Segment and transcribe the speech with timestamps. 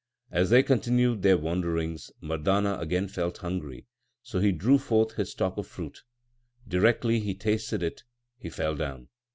[0.31, 3.85] As they continued their wanderings, Mardana again felt hungry,
[4.23, 5.99] so he drew forth his stock of fruit.
[6.67, 8.01] Directly he tasted it
[8.39, 9.09] he fell down.